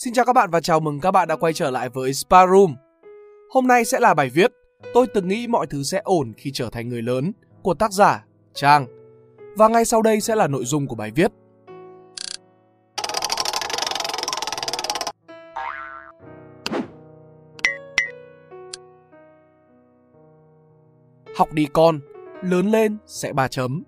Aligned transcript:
Xin 0.00 0.14
chào 0.14 0.24
các 0.24 0.32
bạn 0.32 0.50
và 0.50 0.60
chào 0.60 0.80
mừng 0.80 1.00
các 1.00 1.10
bạn 1.10 1.28
đã 1.28 1.36
quay 1.36 1.52
trở 1.52 1.70
lại 1.70 1.88
với 1.88 2.14
Spa 2.14 2.46
Room. 2.46 2.74
Hôm 3.50 3.66
nay 3.66 3.84
sẽ 3.84 4.00
là 4.00 4.14
bài 4.14 4.30
viết 4.30 4.52
Tôi 4.94 5.06
từng 5.14 5.28
nghĩ 5.28 5.46
mọi 5.46 5.66
thứ 5.66 5.82
sẽ 5.82 6.00
ổn 6.04 6.32
khi 6.36 6.50
trở 6.54 6.70
thành 6.70 6.88
người 6.88 7.02
lớn 7.02 7.32
của 7.62 7.74
tác 7.74 7.92
giả 7.92 8.24
Trang. 8.54 8.86
Và 9.56 9.68
ngay 9.68 9.84
sau 9.84 10.02
đây 10.02 10.20
sẽ 10.20 10.34
là 10.34 10.48
nội 10.48 10.64
dung 10.64 10.86
của 10.86 10.94
bài 10.94 11.10
viết. 11.10 11.32
Học 21.36 21.52
đi 21.52 21.66
con, 21.72 22.00
lớn 22.42 22.70
lên 22.70 22.96
sẽ 23.06 23.32
ba 23.32 23.48
chấm. 23.48 23.82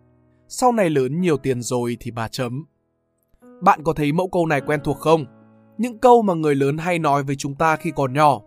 Sau 0.49 0.73
này 0.73 0.91
lớn 0.91 1.21
nhiều 1.21 1.37
tiền 1.37 1.63
rồi 1.63 1.97
thì 2.01 2.11
ba 2.11 2.29
chấm. 2.29 2.65
Bạn 3.61 3.83
có 3.85 3.93
thấy 3.93 4.13
mẫu 4.13 4.29
câu 4.29 4.47
này 4.47 4.61
quen 4.67 4.81
thuộc 4.85 4.99
không? 4.99 5.40
Những 5.81 5.99
câu 5.99 6.23
mà 6.23 6.35
người 6.35 6.55
lớn 6.55 6.79
hay 6.79 6.99
nói 6.99 7.23
với 7.23 7.37
chúng 7.37 7.55
ta 7.55 7.77
khi 7.77 7.91
còn 7.97 8.12
nhỏ. 8.12 8.41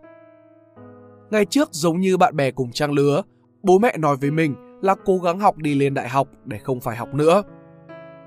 Ngày 1.30 1.44
trước 1.44 1.68
giống 1.72 2.00
như 2.00 2.16
bạn 2.16 2.36
bè 2.36 2.50
cùng 2.50 2.72
trang 2.72 2.92
lứa, 2.92 3.22
bố 3.62 3.78
mẹ 3.78 3.96
nói 3.98 4.16
với 4.16 4.30
mình 4.30 4.54
là 4.82 4.94
cố 5.04 5.18
gắng 5.18 5.40
học 5.40 5.56
đi 5.56 5.74
lên 5.74 5.94
đại 5.94 6.08
học 6.08 6.28
để 6.44 6.58
không 6.58 6.80
phải 6.80 6.96
học 6.96 7.14
nữa. 7.14 7.42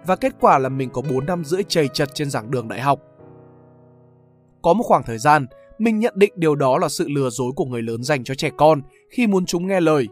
Và 0.07 0.15
kết 0.15 0.33
quả 0.39 0.57
là 0.57 0.69
mình 0.69 0.89
có 0.89 1.01
4 1.09 1.25
năm 1.25 1.43
rưỡi 1.45 1.63
chầy 1.63 1.87
chật 1.87 2.09
trên 2.13 2.29
giảng 2.29 2.51
đường 2.51 2.67
đại 2.67 2.81
học. 2.81 2.99
Có 4.61 4.73
một 4.73 4.83
khoảng 4.83 5.03
thời 5.03 5.17
gian, 5.17 5.45
mình 5.77 5.99
nhận 5.99 6.13
định 6.17 6.33
điều 6.35 6.55
đó 6.55 6.77
là 6.77 6.89
sự 6.89 7.09
lừa 7.09 7.29
dối 7.29 7.51
của 7.55 7.65
người 7.65 7.81
lớn 7.81 8.03
dành 8.03 8.23
cho 8.23 8.35
trẻ 8.35 8.49
con 8.57 8.81
khi 9.09 9.27
muốn 9.27 9.45
chúng 9.45 9.67
nghe 9.67 9.81
lời. 9.81 10.07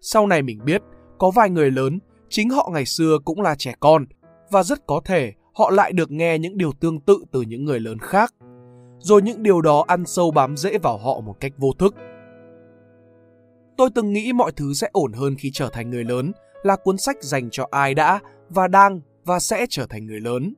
Sau 0.00 0.26
này 0.26 0.42
mình 0.42 0.64
biết, 0.64 0.82
có 1.18 1.30
vài 1.30 1.50
người 1.50 1.70
lớn, 1.70 1.98
chính 2.28 2.50
họ 2.50 2.70
ngày 2.72 2.84
xưa 2.84 3.18
cũng 3.24 3.40
là 3.40 3.54
trẻ 3.54 3.74
con 3.80 4.06
và 4.50 4.62
rất 4.62 4.86
có 4.86 5.00
thể 5.04 5.32
họ 5.58 5.70
lại 5.70 5.92
được 5.92 6.10
nghe 6.10 6.38
những 6.38 6.58
điều 6.58 6.72
tương 6.72 7.00
tự 7.00 7.24
từ 7.32 7.42
những 7.42 7.64
người 7.64 7.80
lớn 7.80 7.98
khác. 7.98 8.34
Rồi 8.98 9.22
những 9.22 9.42
điều 9.42 9.60
đó 9.60 9.84
ăn 9.86 10.06
sâu 10.06 10.30
bám 10.30 10.56
rễ 10.56 10.78
vào 10.78 10.98
họ 10.98 11.20
một 11.20 11.36
cách 11.40 11.52
vô 11.58 11.72
thức. 11.78 11.94
Tôi 13.76 13.90
từng 13.94 14.12
nghĩ 14.12 14.32
mọi 14.32 14.52
thứ 14.52 14.72
sẽ 14.74 14.88
ổn 14.92 15.12
hơn 15.12 15.34
khi 15.38 15.50
trở 15.54 15.68
thành 15.68 15.90
người 15.90 16.04
lớn 16.04 16.32
là 16.62 16.76
cuốn 16.76 16.98
sách 16.98 17.16
dành 17.22 17.48
cho 17.50 17.66
ai 17.70 17.94
đã, 17.94 18.20
và 18.48 18.68
đang, 18.68 19.00
và 19.24 19.38
sẽ 19.38 19.66
trở 19.70 19.86
thành 19.86 20.06
người 20.06 20.20
lớn. 20.20 20.54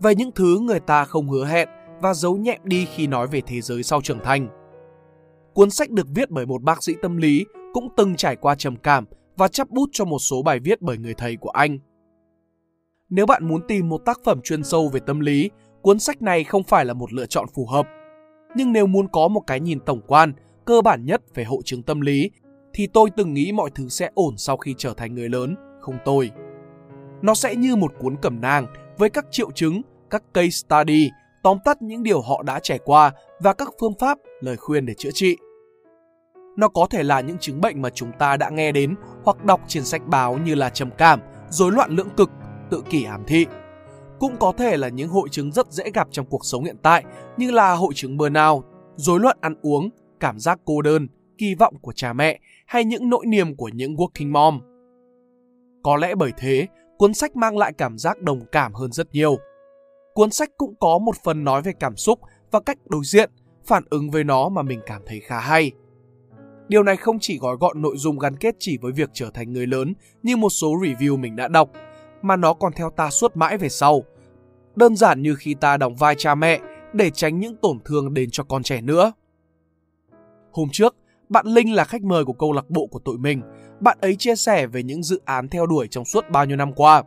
Về 0.00 0.14
những 0.14 0.32
thứ 0.32 0.58
người 0.58 0.80
ta 0.80 1.04
không 1.04 1.28
hứa 1.28 1.44
hẹn 1.44 1.68
và 2.00 2.14
giấu 2.14 2.36
nhẹm 2.36 2.60
đi 2.64 2.86
khi 2.94 3.06
nói 3.06 3.26
về 3.26 3.40
thế 3.46 3.60
giới 3.60 3.82
sau 3.82 4.00
trưởng 4.00 4.20
thành. 4.24 4.48
Cuốn 5.54 5.70
sách 5.70 5.90
được 5.90 6.06
viết 6.14 6.30
bởi 6.30 6.46
một 6.46 6.62
bác 6.62 6.82
sĩ 6.82 6.92
tâm 7.02 7.16
lý 7.16 7.44
cũng 7.72 7.88
từng 7.96 8.16
trải 8.16 8.36
qua 8.36 8.54
trầm 8.54 8.76
cảm 8.76 9.04
và 9.36 9.48
chắp 9.48 9.70
bút 9.70 9.88
cho 9.92 10.04
một 10.04 10.18
số 10.18 10.42
bài 10.42 10.58
viết 10.60 10.82
bởi 10.82 10.98
người 10.98 11.14
thầy 11.14 11.36
của 11.36 11.50
anh. 11.50 11.78
Nếu 13.10 13.26
bạn 13.26 13.48
muốn 13.48 13.60
tìm 13.68 13.88
một 13.88 14.04
tác 14.04 14.20
phẩm 14.24 14.40
chuyên 14.44 14.64
sâu 14.64 14.88
về 14.88 15.00
tâm 15.06 15.20
lý, 15.20 15.50
cuốn 15.82 15.98
sách 15.98 16.22
này 16.22 16.44
không 16.44 16.62
phải 16.62 16.84
là 16.84 16.94
một 16.94 17.12
lựa 17.12 17.26
chọn 17.26 17.46
phù 17.54 17.66
hợp. 17.66 17.86
Nhưng 18.56 18.72
nếu 18.72 18.86
muốn 18.86 19.08
có 19.08 19.28
một 19.28 19.40
cái 19.46 19.60
nhìn 19.60 19.80
tổng 19.80 20.00
quan, 20.06 20.32
cơ 20.64 20.80
bản 20.80 21.04
nhất 21.04 21.22
về 21.34 21.44
hội 21.44 21.60
chứng 21.64 21.82
tâm 21.82 22.00
lý, 22.00 22.30
thì 22.74 22.86
tôi 22.86 23.10
từng 23.16 23.34
nghĩ 23.34 23.52
mọi 23.52 23.70
thứ 23.74 23.88
sẽ 23.88 24.10
ổn 24.14 24.34
sau 24.36 24.56
khi 24.56 24.74
trở 24.78 24.94
thành 24.94 25.14
người 25.14 25.28
lớn, 25.28 25.56
không 25.80 25.98
tôi. 26.04 26.30
Nó 27.22 27.34
sẽ 27.34 27.54
như 27.54 27.76
một 27.76 27.92
cuốn 27.98 28.16
cẩm 28.22 28.40
nang 28.40 28.66
với 28.98 29.10
các 29.10 29.26
triệu 29.30 29.50
chứng, 29.50 29.82
các 30.10 30.22
case 30.34 30.50
study, 30.50 31.10
tóm 31.42 31.58
tắt 31.64 31.82
những 31.82 32.02
điều 32.02 32.20
họ 32.20 32.42
đã 32.42 32.60
trải 32.60 32.78
qua 32.84 33.12
và 33.40 33.52
các 33.52 33.68
phương 33.80 33.98
pháp, 33.98 34.18
lời 34.40 34.56
khuyên 34.56 34.86
để 34.86 34.94
chữa 34.94 35.10
trị. 35.14 35.36
Nó 36.56 36.68
có 36.68 36.86
thể 36.90 37.02
là 37.02 37.20
những 37.20 37.38
chứng 37.38 37.60
bệnh 37.60 37.82
mà 37.82 37.90
chúng 37.90 38.12
ta 38.18 38.36
đã 38.36 38.50
nghe 38.50 38.72
đến 38.72 38.94
hoặc 39.24 39.44
đọc 39.44 39.60
trên 39.66 39.84
sách 39.84 40.06
báo 40.06 40.38
như 40.38 40.54
là 40.54 40.70
trầm 40.70 40.90
cảm, 40.98 41.20
rối 41.48 41.72
loạn 41.72 41.90
lưỡng 41.90 42.10
cực, 42.16 42.30
tự 42.74 42.82
kỷ 42.90 43.04
ám 43.04 43.24
thị. 43.26 43.46
Cũng 44.18 44.36
có 44.40 44.52
thể 44.52 44.76
là 44.76 44.88
những 44.88 45.08
hội 45.08 45.28
chứng 45.28 45.52
rất 45.52 45.72
dễ 45.72 45.90
gặp 45.94 46.08
trong 46.10 46.26
cuộc 46.26 46.44
sống 46.44 46.64
hiện 46.64 46.76
tại 46.82 47.04
như 47.36 47.50
là 47.50 47.72
hội 47.72 47.92
chứng 47.94 48.16
burnout, 48.16 48.64
rối 48.96 49.20
loạn 49.20 49.36
ăn 49.40 49.54
uống, 49.62 49.90
cảm 50.20 50.38
giác 50.38 50.60
cô 50.64 50.82
đơn, 50.82 51.08
kỳ 51.38 51.54
vọng 51.54 51.74
của 51.80 51.92
cha 51.92 52.12
mẹ 52.12 52.40
hay 52.66 52.84
những 52.84 53.10
nỗi 53.10 53.26
niềm 53.26 53.56
của 53.56 53.68
những 53.68 53.96
working 53.96 54.32
mom. 54.32 54.60
Có 55.82 55.96
lẽ 55.96 56.14
bởi 56.14 56.32
thế, 56.38 56.66
cuốn 56.98 57.14
sách 57.14 57.36
mang 57.36 57.58
lại 57.58 57.72
cảm 57.78 57.98
giác 57.98 58.22
đồng 58.22 58.40
cảm 58.52 58.74
hơn 58.74 58.92
rất 58.92 59.12
nhiều. 59.12 59.36
Cuốn 60.14 60.30
sách 60.30 60.50
cũng 60.56 60.74
có 60.80 60.98
một 60.98 61.16
phần 61.24 61.44
nói 61.44 61.62
về 61.62 61.72
cảm 61.80 61.96
xúc 61.96 62.20
và 62.50 62.60
cách 62.60 62.78
đối 62.86 63.04
diện, 63.04 63.30
phản 63.64 63.84
ứng 63.90 64.10
với 64.10 64.24
nó 64.24 64.48
mà 64.48 64.62
mình 64.62 64.80
cảm 64.86 65.02
thấy 65.06 65.20
khá 65.20 65.40
hay. 65.40 65.72
Điều 66.68 66.82
này 66.82 66.96
không 66.96 67.18
chỉ 67.20 67.38
gói 67.38 67.56
gọn 67.60 67.82
nội 67.82 67.96
dung 67.96 68.18
gắn 68.18 68.36
kết 68.36 68.54
chỉ 68.58 68.78
với 68.78 68.92
việc 68.92 69.10
trở 69.12 69.30
thành 69.34 69.52
người 69.52 69.66
lớn 69.66 69.94
như 70.22 70.36
một 70.36 70.50
số 70.50 70.68
review 70.68 71.16
mình 71.18 71.36
đã 71.36 71.48
đọc, 71.48 71.70
mà 72.24 72.36
nó 72.36 72.54
còn 72.54 72.72
theo 72.72 72.90
ta 72.90 73.10
suốt 73.10 73.36
mãi 73.36 73.58
về 73.58 73.68
sau. 73.68 74.04
Đơn 74.76 74.96
giản 74.96 75.22
như 75.22 75.34
khi 75.34 75.54
ta 75.54 75.76
đóng 75.76 75.94
vai 75.94 76.14
cha 76.18 76.34
mẹ 76.34 76.60
để 76.92 77.10
tránh 77.10 77.40
những 77.40 77.56
tổn 77.56 77.78
thương 77.84 78.14
đến 78.14 78.28
cho 78.32 78.44
con 78.44 78.62
trẻ 78.62 78.80
nữa. 78.80 79.12
Hôm 80.52 80.68
trước, 80.72 80.96
bạn 81.28 81.46
Linh 81.46 81.74
là 81.74 81.84
khách 81.84 82.02
mời 82.02 82.24
của 82.24 82.32
câu 82.32 82.52
lạc 82.52 82.70
bộ 82.70 82.86
của 82.86 82.98
tụi 82.98 83.18
mình. 83.18 83.42
Bạn 83.80 83.98
ấy 84.00 84.16
chia 84.16 84.36
sẻ 84.36 84.66
về 84.66 84.82
những 84.82 85.02
dự 85.02 85.20
án 85.24 85.48
theo 85.48 85.66
đuổi 85.66 85.88
trong 85.90 86.04
suốt 86.04 86.30
bao 86.30 86.44
nhiêu 86.44 86.56
năm 86.56 86.72
qua. 86.72 87.02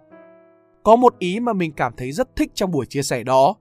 Có 0.84 0.96
một 0.96 1.20
ý 1.20 1.40
mà 1.40 1.54
mình 1.54 1.72
cảm 1.72 1.94
thấy 1.98 2.12
rất 2.12 2.36
thích 2.36 2.52
trong 2.54 2.72
buổi 2.72 2.86
chia 2.86 3.04
sẻ 3.04 3.24
đó, 3.24 3.56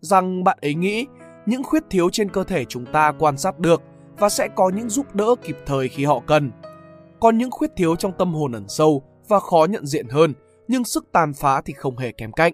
rằng 0.00 0.44
bạn 0.44 0.58
ấy 0.60 0.74
nghĩ 0.74 1.06
những 1.46 1.62
khuyết 1.64 1.82
thiếu 1.90 2.10
trên 2.10 2.28
cơ 2.28 2.44
thể 2.44 2.64
chúng 2.64 2.86
ta 2.92 3.12
quan 3.18 3.36
sát 3.36 3.58
được 3.58 3.82
và 4.18 4.28
sẽ 4.28 4.48
có 4.54 4.70
những 4.74 4.88
giúp 4.88 5.14
đỡ 5.14 5.34
kịp 5.42 5.56
thời 5.66 5.88
khi 5.88 6.04
họ 6.04 6.20
cần. 6.26 6.50
Còn 7.20 7.38
những 7.38 7.50
khuyết 7.50 7.70
thiếu 7.76 7.96
trong 7.96 8.12
tâm 8.18 8.34
hồn 8.34 8.52
ẩn 8.52 8.64
sâu 8.68 9.02
và 9.28 9.40
khó 9.40 9.66
nhận 9.70 9.86
diện 9.86 10.08
hơn, 10.08 10.32
nhưng 10.68 10.84
sức 10.84 11.12
tàn 11.12 11.32
phá 11.32 11.60
thì 11.60 11.72
không 11.72 11.98
hề 11.98 12.12
kém 12.12 12.32
cạnh. 12.32 12.52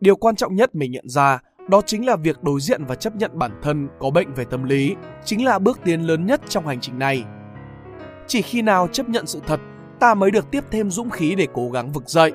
Điều 0.00 0.16
quan 0.16 0.36
trọng 0.36 0.54
nhất 0.54 0.74
mình 0.74 0.92
nhận 0.92 1.08
ra 1.08 1.40
đó 1.68 1.80
chính 1.86 2.06
là 2.06 2.16
việc 2.16 2.42
đối 2.42 2.60
diện 2.60 2.84
và 2.84 2.94
chấp 2.94 3.16
nhận 3.16 3.38
bản 3.38 3.60
thân 3.62 3.88
có 3.98 4.10
bệnh 4.10 4.34
về 4.34 4.44
tâm 4.44 4.64
lý, 4.64 4.96
chính 5.24 5.44
là 5.44 5.58
bước 5.58 5.80
tiến 5.84 6.00
lớn 6.00 6.26
nhất 6.26 6.40
trong 6.48 6.66
hành 6.66 6.80
trình 6.80 6.98
này. 6.98 7.24
Chỉ 8.26 8.42
khi 8.42 8.62
nào 8.62 8.88
chấp 8.88 9.08
nhận 9.08 9.26
sự 9.26 9.40
thật, 9.46 9.60
ta 10.00 10.14
mới 10.14 10.30
được 10.30 10.50
tiếp 10.50 10.64
thêm 10.70 10.90
dũng 10.90 11.10
khí 11.10 11.34
để 11.34 11.46
cố 11.52 11.70
gắng 11.70 11.92
vực 11.92 12.08
dậy. 12.08 12.32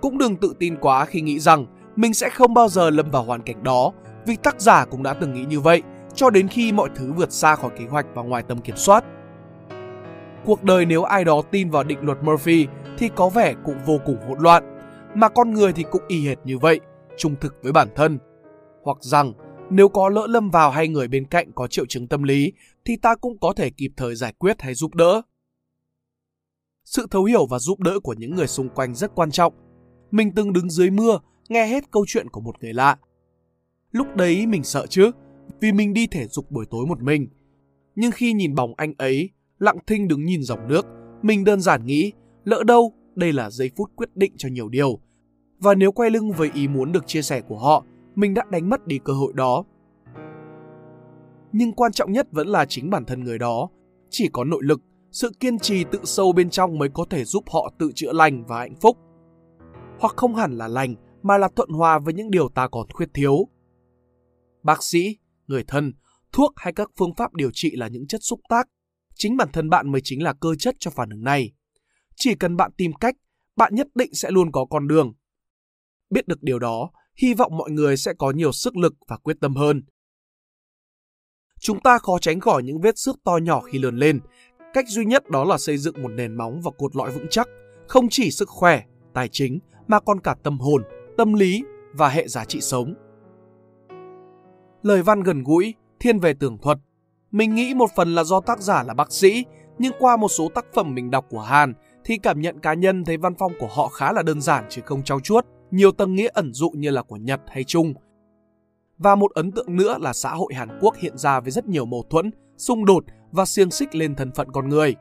Cũng 0.00 0.18
đừng 0.18 0.36
tự 0.36 0.54
tin 0.58 0.76
quá 0.76 1.04
khi 1.04 1.20
nghĩ 1.20 1.40
rằng 1.40 1.66
mình 1.96 2.14
sẽ 2.14 2.30
không 2.30 2.54
bao 2.54 2.68
giờ 2.68 2.90
lâm 2.90 3.10
vào 3.10 3.22
hoàn 3.22 3.42
cảnh 3.42 3.62
đó, 3.62 3.92
vì 4.26 4.36
tác 4.36 4.60
giả 4.60 4.84
cũng 4.84 5.02
đã 5.02 5.14
từng 5.14 5.34
nghĩ 5.34 5.44
như 5.44 5.60
vậy 5.60 5.82
cho 6.14 6.30
đến 6.30 6.48
khi 6.48 6.72
mọi 6.72 6.88
thứ 6.94 7.12
vượt 7.12 7.32
xa 7.32 7.56
khỏi 7.56 7.70
kế 7.78 7.84
hoạch 7.84 8.06
và 8.14 8.22
ngoài 8.22 8.42
tầm 8.48 8.60
kiểm 8.60 8.76
soát. 8.76 9.04
Cuộc 10.44 10.64
đời 10.64 10.86
nếu 10.86 11.02
ai 11.02 11.24
đó 11.24 11.42
tin 11.50 11.70
vào 11.70 11.84
định 11.84 11.98
luật 12.02 12.18
Murphy 12.22 12.66
thì 12.98 13.08
có 13.16 13.28
vẻ 13.28 13.54
cũng 13.64 13.76
vô 13.86 13.98
cùng 14.06 14.16
hỗn 14.28 14.38
loạn, 14.40 14.78
mà 15.14 15.28
con 15.28 15.50
người 15.50 15.72
thì 15.72 15.84
cũng 15.90 16.02
y 16.08 16.26
hệt 16.26 16.38
như 16.44 16.58
vậy, 16.58 16.80
trung 17.18 17.34
thực 17.40 17.54
với 17.62 17.72
bản 17.72 17.88
thân. 17.96 18.18
Hoặc 18.82 18.96
rằng 19.00 19.32
nếu 19.70 19.88
có 19.88 20.08
lỡ 20.08 20.26
lâm 20.30 20.50
vào 20.50 20.70
hay 20.70 20.88
người 20.88 21.08
bên 21.08 21.26
cạnh 21.26 21.52
có 21.54 21.66
triệu 21.66 21.86
chứng 21.86 22.08
tâm 22.08 22.22
lý 22.22 22.52
thì 22.84 22.96
ta 22.96 23.14
cũng 23.14 23.38
có 23.38 23.52
thể 23.56 23.70
kịp 23.70 23.90
thời 23.96 24.14
giải 24.14 24.32
quyết 24.38 24.62
hay 24.62 24.74
giúp 24.74 24.94
đỡ. 24.94 25.22
Sự 26.84 27.06
thấu 27.10 27.24
hiểu 27.24 27.46
và 27.46 27.58
giúp 27.58 27.80
đỡ 27.80 28.00
của 28.00 28.14
những 28.18 28.34
người 28.34 28.46
xung 28.46 28.68
quanh 28.68 28.94
rất 28.94 29.14
quan 29.14 29.30
trọng. 29.30 29.54
Mình 30.10 30.32
từng 30.34 30.52
đứng 30.52 30.70
dưới 30.70 30.90
mưa, 30.90 31.18
nghe 31.48 31.66
hết 31.66 31.90
câu 31.90 32.04
chuyện 32.08 32.28
của 32.28 32.40
một 32.40 32.54
người 32.62 32.72
lạ. 32.72 32.96
Lúc 33.92 34.16
đấy 34.16 34.46
mình 34.46 34.64
sợ 34.64 34.86
chứ, 34.86 35.10
vì 35.60 35.72
mình 35.72 35.94
đi 35.94 36.06
thể 36.06 36.26
dục 36.26 36.50
buổi 36.50 36.66
tối 36.70 36.86
một 36.86 37.02
mình. 37.02 37.28
Nhưng 37.94 38.12
khi 38.12 38.32
nhìn 38.32 38.54
bóng 38.54 38.74
anh 38.76 38.94
ấy, 38.98 39.30
lặng 39.60 39.78
thinh 39.86 40.08
đứng 40.08 40.24
nhìn 40.24 40.42
dòng 40.42 40.68
nước, 40.68 40.86
mình 41.22 41.44
đơn 41.44 41.60
giản 41.60 41.86
nghĩ, 41.86 42.12
lỡ 42.44 42.62
đâu 42.66 42.92
đây 43.14 43.32
là 43.32 43.50
giây 43.50 43.70
phút 43.76 43.90
quyết 43.96 44.16
định 44.16 44.32
cho 44.36 44.48
nhiều 44.48 44.68
điều. 44.68 45.00
Và 45.58 45.74
nếu 45.74 45.92
quay 45.92 46.10
lưng 46.10 46.32
với 46.32 46.50
ý 46.54 46.68
muốn 46.68 46.92
được 46.92 47.06
chia 47.06 47.22
sẻ 47.22 47.40
của 47.40 47.58
họ, 47.58 47.84
mình 48.14 48.34
đã 48.34 48.42
đánh 48.50 48.68
mất 48.68 48.86
đi 48.86 48.98
cơ 49.04 49.12
hội 49.12 49.32
đó. 49.36 49.64
Nhưng 51.52 51.72
quan 51.72 51.92
trọng 51.92 52.12
nhất 52.12 52.28
vẫn 52.32 52.48
là 52.48 52.64
chính 52.68 52.90
bản 52.90 53.04
thân 53.04 53.24
người 53.24 53.38
đó. 53.38 53.68
Chỉ 54.10 54.28
có 54.32 54.44
nội 54.44 54.60
lực, 54.64 54.80
sự 55.12 55.32
kiên 55.40 55.58
trì 55.58 55.84
tự 55.84 55.98
sâu 56.04 56.32
bên 56.32 56.50
trong 56.50 56.78
mới 56.78 56.88
có 56.88 57.04
thể 57.10 57.24
giúp 57.24 57.44
họ 57.52 57.72
tự 57.78 57.90
chữa 57.94 58.12
lành 58.12 58.44
và 58.46 58.58
hạnh 58.58 58.74
phúc. 58.80 58.96
Hoặc 60.00 60.16
không 60.16 60.34
hẳn 60.34 60.58
là 60.58 60.68
lành, 60.68 60.94
mà 61.22 61.38
là 61.38 61.48
thuận 61.56 61.68
hòa 61.68 61.98
với 61.98 62.14
những 62.14 62.30
điều 62.30 62.48
ta 62.48 62.68
còn 62.68 62.86
khuyết 62.92 63.14
thiếu. 63.14 63.48
Bác 64.62 64.82
sĩ, 64.82 65.16
người 65.46 65.64
thân, 65.68 65.92
thuốc 66.32 66.52
hay 66.56 66.72
các 66.72 66.90
phương 66.98 67.14
pháp 67.14 67.34
điều 67.34 67.50
trị 67.52 67.70
là 67.76 67.88
những 67.88 68.06
chất 68.06 68.20
xúc 68.22 68.40
tác. 68.48 68.68
Chính 69.20 69.36
bản 69.36 69.48
thân 69.52 69.70
bạn 69.70 69.92
mới 69.92 70.00
chính 70.04 70.22
là 70.22 70.32
cơ 70.32 70.54
chất 70.54 70.76
cho 70.78 70.90
phản 70.90 71.10
ứng 71.10 71.24
này. 71.24 71.52
Chỉ 72.16 72.34
cần 72.34 72.56
bạn 72.56 72.70
tìm 72.76 72.92
cách, 72.92 73.14
bạn 73.56 73.74
nhất 73.74 73.88
định 73.94 74.14
sẽ 74.14 74.30
luôn 74.30 74.52
có 74.52 74.64
con 74.70 74.88
đường. 74.88 75.12
Biết 76.10 76.28
được 76.28 76.42
điều 76.42 76.58
đó, 76.58 76.90
hy 77.16 77.34
vọng 77.34 77.56
mọi 77.56 77.70
người 77.70 77.96
sẽ 77.96 78.12
có 78.18 78.30
nhiều 78.30 78.52
sức 78.52 78.76
lực 78.76 78.94
và 79.08 79.16
quyết 79.16 79.36
tâm 79.40 79.54
hơn. 79.56 79.82
Chúng 81.60 81.80
ta 81.80 81.98
khó 81.98 82.18
tránh 82.18 82.40
khỏi 82.40 82.62
những 82.62 82.80
vết 82.80 82.98
xước 82.98 83.16
to 83.24 83.38
nhỏ 83.42 83.60
khi 83.60 83.78
lớn 83.78 83.96
lên. 83.96 84.20
Cách 84.74 84.84
duy 84.88 85.04
nhất 85.04 85.30
đó 85.30 85.44
là 85.44 85.58
xây 85.58 85.78
dựng 85.78 86.02
một 86.02 86.08
nền 86.08 86.36
móng 86.36 86.60
và 86.64 86.70
cột 86.78 86.96
lõi 86.96 87.10
vững 87.10 87.26
chắc, 87.30 87.48
không 87.88 88.08
chỉ 88.10 88.30
sức 88.30 88.48
khỏe, 88.48 88.82
tài 89.14 89.28
chính 89.28 89.58
mà 89.88 90.00
còn 90.00 90.20
cả 90.20 90.36
tâm 90.42 90.58
hồn, 90.58 90.82
tâm 91.16 91.32
lý 91.34 91.62
và 91.92 92.08
hệ 92.08 92.28
giá 92.28 92.44
trị 92.44 92.60
sống. 92.60 92.94
Lời 94.82 95.02
văn 95.02 95.22
gần 95.22 95.42
gũi, 95.42 95.74
thiên 95.98 96.18
về 96.18 96.34
tưởng 96.34 96.58
thuật. 96.58 96.78
Mình 97.30 97.54
nghĩ 97.54 97.74
một 97.74 97.90
phần 97.96 98.14
là 98.14 98.24
do 98.24 98.40
tác 98.40 98.60
giả 98.60 98.82
là 98.82 98.94
bác 98.94 99.12
sĩ, 99.12 99.44
nhưng 99.78 99.92
qua 99.98 100.16
một 100.16 100.28
số 100.28 100.48
tác 100.54 100.66
phẩm 100.74 100.94
mình 100.94 101.10
đọc 101.10 101.26
của 101.30 101.40
Hàn 101.40 101.74
thì 102.04 102.18
cảm 102.18 102.40
nhận 102.40 102.60
cá 102.60 102.74
nhân 102.74 103.04
thấy 103.04 103.16
văn 103.16 103.34
phong 103.38 103.52
của 103.58 103.68
họ 103.70 103.88
khá 103.88 104.12
là 104.12 104.22
đơn 104.22 104.40
giản 104.40 104.64
chứ 104.68 104.82
không 104.84 105.02
trau 105.02 105.20
chuốt. 105.20 105.46
nhiều 105.70 105.92
tầng 105.92 106.14
nghĩa 106.14 106.28
ẩn 106.28 106.52
dụ 106.52 106.70
như 106.70 106.90
là 106.90 107.02
của 107.02 107.16
Nhật 107.16 107.40
hay 107.46 107.64
Trung. 107.64 107.94
Và 108.98 109.14
một 109.14 109.32
ấn 109.34 109.52
tượng 109.52 109.76
nữa 109.76 109.96
là 110.00 110.12
xã 110.12 110.30
hội 110.30 110.54
Hàn 110.54 110.78
Quốc 110.80 110.96
hiện 110.96 111.18
ra 111.18 111.40
với 111.40 111.50
rất 111.50 111.66
nhiều 111.66 111.84
mâu 111.84 112.04
thuẫn, 112.10 112.30
xung 112.56 112.84
đột 112.84 113.04
và 113.32 113.44
xiềng 113.44 113.70
xích 113.70 113.94
lên 113.94 114.14
thân 114.14 114.32
phận 114.32 114.52
con 114.52 114.68
người. 114.68 114.96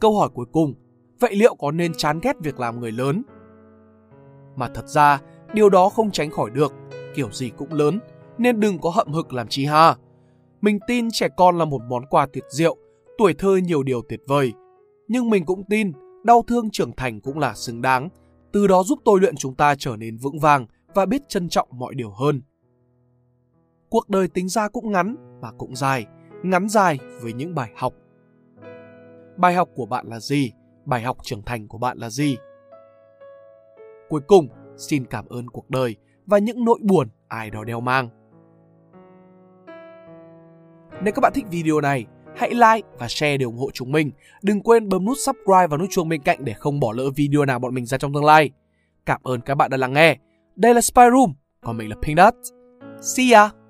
Câu 0.00 0.18
hỏi 0.18 0.28
cuối 0.34 0.46
cùng, 0.52 0.74
vậy 1.20 1.34
liệu 1.34 1.54
có 1.54 1.70
nên 1.70 1.92
chán 1.94 2.20
ghét 2.22 2.36
việc 2.40 2.60
làm 2.60 2.80
người 2.80 2.92
lớn? 2.92 3.22
Mà 4.56 4.68
thật 4.74 4.88
ra, 4.88 5.20
điều 5.52 5.68
đó 5.68 5.88
không 5.88 6.10
tránh 6.10 6.30
khỏi 6.30 6.50
được, 6.50 6.72
kiểu 7.14 7.30
gì 7.32 7.50
cũng 7.56 7.72
lớn, 7.72 7.98
nên 8.38 8.60
đừng 8.60 8.78
có 8.78 8.90
hậm 8.90 9.12
hực 9.12 9.32
làm 9.32 9.48
chi 9.48 9.64
ha. 9.64 9.96
Mình 10.64 10.78
tin 10.86 11.10
trẻ 11.10 11.28
con 11.36 11.58
là 11.58 11.64
một 11.64 11.82
món 11.88 12.06
quà 12.06 12.26
tuyệt 12.32 12.44
diệu, 12.48 12.76
tuổi 13.18 13.34
thơ 13.34 13.56
nhiều 13.56 13.82
điều 13.82 14.02
tuyệt 14.08 14.20
vời. 14.26 14.52
Nhưng 15.08 15.30
mình 15.30 15.44
cũng 15.44 15.64
tin 15.70 15.92
đau 16.24 16.42
thương 16.48 16.70
trưởng 16.70 16.92
thành 16.96 17.20
cũng 17.20 17.38
là 17.38 17.54
xứng 17.54 17.82
đáng, 17.82 18.08
từ 18.52 18.66
đó 18.66 18.82
giúp 18.82 18.98
tôi 19.04 19.20
luyện 19.20 19.36
chúng 19.36 19.54
ta 19.54 19.74
trở 19.78 19.96
nên 19.96 20.16
vững 20.16 20.38
vàng 20.38 20.66
và 20.94 21.06
biết 21.06 21.28
trân 21.28 21.48
trọng 21.48 21.68
mọi 21.72 21.94
điều 21.94 22.10
hơn. 22.10 22.42
Cuộc 23.88 24.08
đời 24.08 24.28
tính 24.28 24.48
ra 24.48 24.68
cũng 24.68 24.92
ngắn 24.92 25.16
mà 25.40 25.52
cũng 25.58 25.76
dài, 25.76 26.06
ngắn 26.42 26.68
dài 26.68 26.98
với 27.22 27.32
những 27.32 27.54
bài 27.54 27.70
học. 27.76 27.94
Bài 29.36 29.54
học 29.54 29.68
của 29.74 29.86
bạn 29.86 30.06
là 30.06 30.20
gì? 30.20 30.52
Bài 30.84 31.02
học 31.02 31.16
trưởng 31.22 31.42
thành 31.42 31.68
của 31.68 31.78
bạn 31.78 31.98
là 31.98 32.10
gì? 32.10 32.36
Cuối 34.08 34.20
cùng, 34.26 34.48
xin 34.76 35.04
cảm 35.04 35.26
ơn 35.28 35.48
cuộc 35.48 35.70
đời 35.70 35.96
và 36.26 36.38
những 36.38 36.64
nỗi 36.64 36.78
buồn 36.82 37.08
ai 37.28 37.50
đó 37.50 37.64
đeo 37.64 37.80
mang. 37.80 38.23
Nếu 41.02 41.12
các 41.12 41.20
bạn 41.20 41.32
thích 41.34 41.44
video 41.50 41.80
này, 41.80 42.06
hãy 42.36 42.50
like 42.50 42.88
và 42.98 43.08
share 43.08 43.36
để 43.36 43.44
ủng 43.44 43.58
hộ 43.58 43.70
chúng 43.72 43.92
mình. 43.92 44.10
Đừng 44.42 44.60
quên 44.60 44.88
bấm 44.88 45.04
nút 45.04 45.16
subscribe 45.18 45.66
và 45.66 45.76
nút 45.76 45.88
chuông 45.90 46.08
bên 46.08 46.22
cạnh 46.22 46.44
để 46.44 46.52
không 46.52 46.80
bỏ 46.80 46.92
lỡ 46.92 47.10
video 47.16 47.44
nào 47.44 47.58
bọn 47.58 47.74
mình 47.74 47.86
ra 47.86 47.98
trong 47.98 48.14
tương 48.14 48.24
lai. 48.24 48.50
Cảm 49.06 49.20
ơn 49.22 49.40
các 49.40 49.54
bạn 49.54 49.70
đã 49.70 49.76
lắng 49.76 49.92
nghe. 49.92 50.16
Đây 50.56 50.74
là 50.74 50.80
Spy 50.80 51.02
Room, 51.12 51.34
còn 51.60 51.76
mình 51.76 51.88
là 51.88 51.96
Pink 52.02 52.18
Dot. 52.18 52.34
See 53.00 53.32
ya! 53.32 53.63